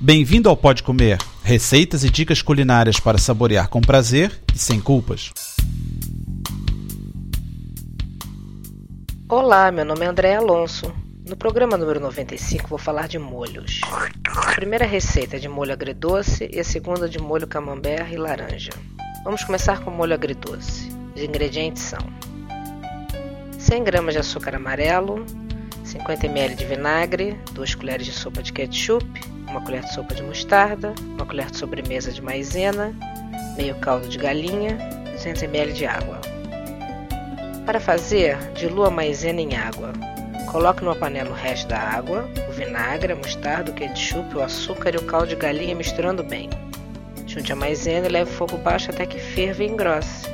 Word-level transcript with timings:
Bem-vindo 0.00 0.48
ao 0.48 0.56
Pode 0.56 0.84
Comer, 0.84 1.18
receitas 1.42 2.04
e 2.04 2.08
dicas 2.08 2.40
culinárias 2.40 3.00
para 3.00 3.18
saborear 3.18 3.68
com 3.68 3.80
prazer 3.80 4.30
e 4.54 4.56
sem 4.56 4.80
culpas. 4.80 5.32
Olá, 9.28 9.72
meu 9.72 9.84
nome 9.84 10.04
é 10.04 10.08
André 10.08 10.36
Alonso. 10.36 10.94
No 11.28 11.36
programa 11.36 11.76
número 11.76 11.98
95 11.98 12.68
vou 12.68 12.78
falar 12.78 13.08
de 13.08 13.18
molhos. 13.18 13.80
A 14.24 14.52
primeira 14.52 14.86
receita 14.86 15.34
é 15.34 15.40
de 15.40 15.48
molho 15.48 15.72
agridoce 15.72 16.48
e 16.52 16.60
a 16.60 16.64
segunda 16.64 17.08
de 17.08 17.18
molho 17.18 17.48
camembert 17.48 18.12
e 18.12 18.16
laranja. 18.16 18.70
Vamos 19.24 19.42
começar 19.42 19.80
com 19.80 19.90
o 19.90 19.94
molho 19.94 20.14
agridoce. 20.14 20.92
Os 21.16 21.20
ingredientes 21.20 21.82
são 21.82 21.98
100 23.58 23.82
gramas 23.82 24.14
de 24.14 24.20
açúcar 24.20 24.54
amarelo, 24.54 25.26
50 25.82 26.26
ml 26.26 26.54
de 26.54 26.64
vinagre, 26.66 27.36
2 27.52 27.74
colheres 27.74 28.06
de 28.06 28.12
sopa 28.12 28.44
de 28.44 28.52
ketchup, 28.52 29.37
uma 29.50 29.60
colher 29.60 29.82
de 29.82 29.92
sopa 29.92 30.14
de 30.14 30.22
mostarda, 30.22 30.94
uma 31.00 31.26
colher 31.26 31.50
de 31.50 31.56
sobremesa 31.56 32.12
de 32.12 32.22
maizena, 32.22 32.94
meio 33.56 33.74
caldo 33.76 34.08
de 34.08 34.18
galinha, 34.18 34.76
200 35.12 35.42
ml 35.42 35.72
de 35.72 35.86
água. 35.86 36.20
Para 37.66 37.80
fazer, 37.80 38.36
dilua 38.54 38.88
a 38.88 38.90
maizena 38.90 39.40
em 39.40 39.56
água. 39.56 39.92
Coloque 40.50 40.82
numa 40.82 40.96
panela 40.96 41.30
o 41.30 41.34
resto 41.34 41.68
da 41.68 41.78
água, 41.78 42.26
o 42.48 42.52
vinagre, 42.52 43.12
a 43.12 43.16
mostarda, 43.16 43.70
o 43.70 43.74
ketchup, 43.74 44.36
o 44.36 44.42
açúcar 44.42 44.94
e 44.94 44.96
o 44.96 45.04
caldo 45.04 45.28
de 45.28 45.36
galinha 45.36 45.74
misturando 45.74 46.24
bem. 46.24 46.48
Junte 47.26 47.52
a 47.52 47.56
maizena 47.56 48.06
e 48.06 48.10
leve 48.10 48.30
o 48.30 48.34
fogo 48.34 48.56
baixo 48.56 48.90
até 48.90 49.04
que 49.04 49.18
ferva 49.18 49.62
e 49.62 49.68
engrosse. 49.68 50.26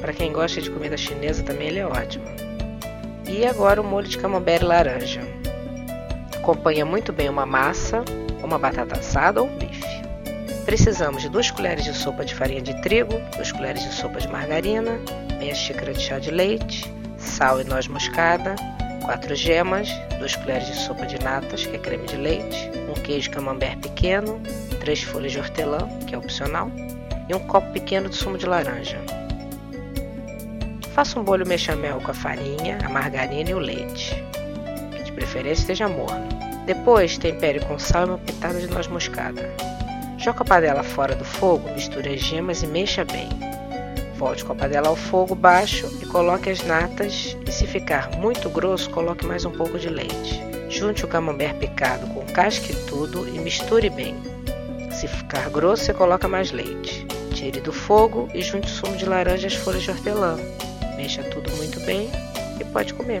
Para 0.00 0.12
quem 0.12 0.32
gosta 0.32 0.60
de 0.60 0.70
comida 0.70 0.96
chinesa 0.96 1.42
também 1.42 1.68
ele 1.68 1.78
é 1.78 1.86
ótimo. 1.86 2.26
E 3.26 3.46
agora 3.46 3.80
o 3.80 3.84
molho 3.84 4.06
de 4.06 4.18
camembert 4.18 4.62
laranja. 4.62 5.22
Acompanha 6.46 6.86
muito 6.86 7.12
bem 7.12 7.28
uma 7.28 7.44
massa, 7.44 8.04
uma 8.40 8.56
batata 8.56 8.96
assada 9.00 9.42
ou 9.42 9.48
um 9.48 9.58
bife. 9.58 9.82
Precisamos 10.64 11.22
de 11.22 11.28
2 11.28 11.50
colheres 11.50 11.82
de 11.82 11.92
sopa 11.92 12.24
de 12.24 12.32
farinha 12.36 12.62
de 12.62 12.80
trigo, 12.82 13.14
2 13.36 13.50
colheres 13.50 13.82
de 13.82 13.92
sopa 13.92 14.20
de 14.20 14.28
margarina, 14.28 14.92
meia 15.40 15.56
xícara 15.56 15.92
de 15.92 16.00
chá 16.00 16.20
de 16.20 16.30
leite, 16.30 16.84
sal 17.18 17.60
e 17.60 17.64
noz 17.64 17.88
moscada, 17.88 18.54
4 19.04 19.34
gemas, 19.34 19.88
2 20.20 20.36
colheres 20.36 20.68
de 20.68 20.76
sopa 20.76 21.04
de 21.04 21.18
natas, 21.18 21.66
que 21.66 21.74
é 21.74 21.80
creme 21.80 22.06
de 22.06 22.16
leite, 22.16 22.70
um 22.88 22.94
queijo 22.94 23.28
camembert 23.32 23.78
pequeno, 23.78 24.40
3 24.78 25.02
folhas 25.02 25.32
de 25.32 25.40
hortelã, 25.40 25.88
que 26.06 26.14
é 26.14 26.18
opcional, 26.18 26.70
e 27.28 27.34
um 27.34 27.40
copo 27.40 27.72
pequeno 27.72 28.08
de 28.08 28.14
sumo 28.14 28.38
de 28.38 28.46
laranja. 28.46 29.00
Faça 30.94 31.18
um 31.18 31.24
bolho 31.24 31.44
bechamel 31.44 32.00
com 32.00 32.12
a 32.12 32.14
farinha, 32.14 32.78
a 32.84 32.88
margarina 32.88 33.50
e 33.50 33.54
o 33.54 33.58
leite, 33.58 34.14
preferência 35.16 35.62
esteja 35.62 35.88
morno. 35.88 36.28
Depois, 36.66 37.18
tempere 37.18 37.60
com 37.60 37.78
sal 37.78 38.06
e 38.06 38.10
uma 38.10 38.18
pitada 38.18 38.60
de 38.60 38.68
noz 38.68 38.86
moscada. 38.86 39.50
Joga 40.18 40.42
a 40.42 40.44
panela 40.44 40.82
fora 40.82 41.14
do 41.14 41.24
fogo, 41.24 41.68
misture 41.72 42.08
as 42.08 42.20
gemas 42.20 42.62
e 42.62 42.66
mexa 42.66 43.04
bem. 43.04 43.28
Volte 44.16 44.44
com 44.44 44.52
a 44.52 44.56
panela 44.56 44.88
ao 44.88 44.96
fogo 44.96 45.34
baixo 45.34 45.86
e 46.02 46.06
coloque 46.06 46.50
as 46.50 46.62
natas 46.62 47.36
e 47.46 47.52
se 47.52 47.66
ficar 47.66 48.10
muito 48.18 48.48
grosso, 48.48 48.90
coloque 48.90 49.26
mais 49.26 49.44
um 49.44 49.50
pouco 49.50 49.78
de 49.78 49.88
leite. 49.88 50.42
Junte 50.68 51.04
o 51.04 51.08
camembert 51.08 51.56
picado 51.56 52.06
com 52.08 52.24
casca 52.32 52.72
e 52.72 52.76
tudo 52.86 53.26
e 53.28 53.38
misture 53.38 53.88
bem. 53.90 54.16
Se 54.90 55.06
ficar 55.06 55.48
grosso, 55.50 55.84
você 55.84 55.94
coloca 55.94 56.26
mais 56.26 56.50
leite. 56.50 57.06
Tire 57.32 57.60
do 57.60 57.72
fogo 57.72 58.28
e 58.34 58.42
junte 58.42 58.66
o 58.66 58.70
sumo 58.70 58.96
de 58.96 59.04
laranja 59.04 59.46
e 59.46 59.46
as 59.46 59.54
folhas 59.54 59.82
de 59.82 59.90
hortelã. 59.90 60.36
Mexa 60.96 61.22
tudo 61.24 61.50
muito 61.56 61.78
bem 61.80 62.10
e 62.58 62.64
pode 62.64 62.94
comer. 62.94 63.20